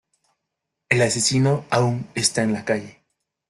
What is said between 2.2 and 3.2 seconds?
en la calle